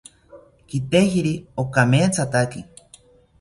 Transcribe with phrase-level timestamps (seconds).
[0.69, 2.61] Kitejiri okamethataki